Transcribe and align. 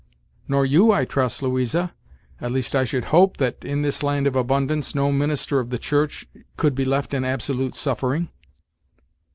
"Nor 0.47 0.65
you, 0.65 0.91
I 0.91 1.05
trust, 1.05 1.43
Louisa; 1.43 1.93
at 2.39 2.51
least 2.51 2.75
I 2.75 2.85
should 2.85 3.05
hope 3.13 3.37
that, 3.37 3.63
in 3.63 3.83
this 3.83 4.01
land 4.01 4.25
of 4.25 4.35
abundance, 4.35 4.95
no 4.95 5.11
minister 5.11 5.59
of 5.59 5.69
the 5.69 5.77
church 5.77 6.27
could 6.57 6.73
be 6.73 6.85
left 6.85 7.13
in 7.13 7.23
absolute 7.23 7.75
suffering." 7.75 8.29